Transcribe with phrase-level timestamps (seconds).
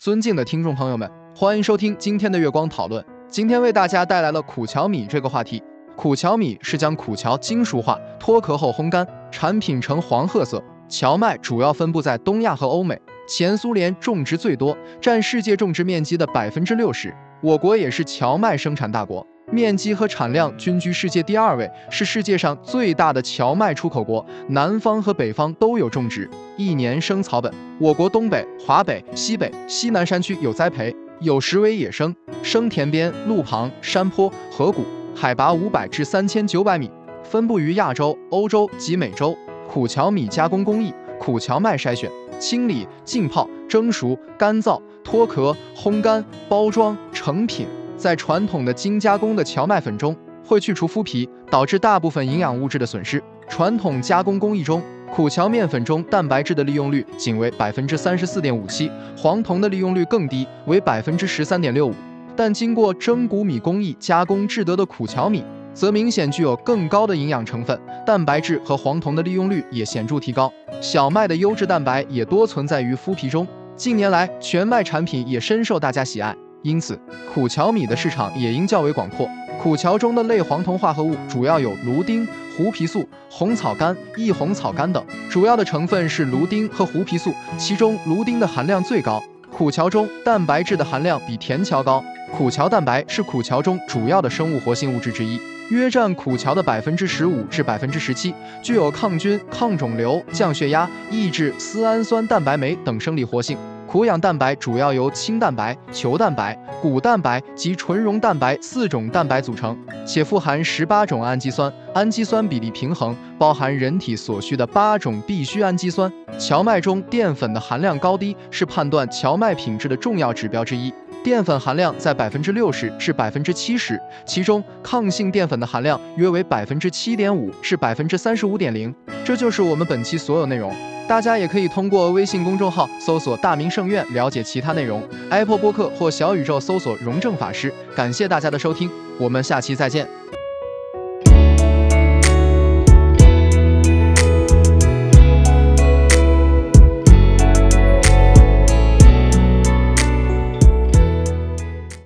[0.00, 1.06] 尊敬的听众朋友们，
[1.36, 3.04] 欢迎收听今天的月光讨论。
[3.28, 5.62] 今天为大家带来了苦荞米这个话题。
[5.94, 10.64] 苦荞米是将苦荞精熟化、脱壳后烘干，产品呈黄褐色。
[10.88, 17.14] 荞麦主要分布在东亚和欧美，前苏联种植最多，占世界种植面积的百分之六十。
[17.42, 19.26] 我国也是荞麦生产大国。
[19.52, 24.24] 面积和产量均居世界第二位，是世界上最大的荞麦出口国。
[24.48, 27.52] 南方和北方都有种植，一年生草本。
[27.78, 32.14] 我国东北、华北、西北、西南山区有栽培，有时为野生，
[32.44, 34.84] 生田边、路旁、山坡、河谷，
[35.16, 36.88] 海拔五百至三千九百米，
[37.24, 39.36] 分布于亚洲、欧洲及美洲。
[39.68, 47.66] 苦荞米加工工艺：苦荞麦筛选、清理、浸泡、蒸熟、干燥、脱壳、烘干、包装、成品。
[48.00, 53.22] 在传统的精加工的荞麦粉中，会去除麸皮，导致大部分营养物质的损失。
[53.46, 54.82] 传统加工工艺中，
[55.14, 61.94] 苦荞面粉中蛋白质的利用率仅为百分之三十四点五七，黄酮的利用率更低，为百分之十三点六五。
[62.34, 70.50] 但经过蒸谷米工艺加工制得的苦荞米，则明显具有更高的营养成分，蛋白质和黄酮的利用率也显著提高。
[70.80, 73.46] 小麦的优质蛋白也多存在于麸皮中。
[73.76, 76.34] 近年来，全麦产品也深受大家喜爱。
[76.62, 76.98] 因此，
[77.32, 79.28] 苦荞米的市场也应较为广阔。
[79.60, 89.22] 苦荞中的类黄酮化合物主要有芦丁、胡皮素、红草苷、异红草苷等，主要的成分是芦丁和胡皮素，其中芦丁的含量最高。
[89.50, 95.38] 苦荞中蛋白质的含量比甜荞高，苦荞蛋白是苦荞中主要的生物活性物质之一，
[95.68, 103.58] 约占苦荞的百分之十五至百分之十七，具有抗菌、抗肿瘤、降血压、抑制丝氨酸蛋白酶等生理活性。
[103.90, 116.08] 苦氧蛋白主要由清蛋白、球蛋白、骨蛋白及纯溶蛋白四种蛋白组成，且富含十八种氨基酸，氨基酸比例平衡，包含人体所需的八种必需氨基酸。
[116.38, 128.94] 荞麦中淀粉的含量高低是判断荞麦品质的重要指标之一，淀粉含量在百分之六十至百分之七十，其中抗性淀粉的含量约为百分之七点五至百分之三十五点零。
[129.24, 130.74] 这就是我们本期所有内容。
[131.06, 137.72] 大家也可以通过微信公众号搜索“大明圣院”了解其他内容，Apple 播客或小宇宙搜索“荣正法师”。
[137.96, 138.88] 感谢大家的收听，
[139.18, 140.06] 我们下期再见。